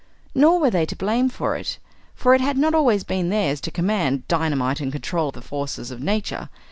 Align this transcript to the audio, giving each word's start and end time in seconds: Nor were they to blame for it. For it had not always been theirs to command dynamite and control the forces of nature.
Nor 0.33 0.59
were 0.59 0.71
they 0.71 0.87
to 0.87 0.95
blame 0.95 1.29
for 1.29 1.55
it. 1.55 1.77
For 2.15 2.33
it 2.33 2.41
had 2.41 2.57
not 2.57 2.73
always 2.73 3.03
been 3.03 3.29
theirs 3.29 3.61
to 3.61 3.69
command 3.69 4.27
dynamite 4.27 4.79
and 4.79 4.91
control 4.91 5.29
the 5.29 5.43
forces 5.43 5.91
of 5.91 6.01
nature. 6.01 6.49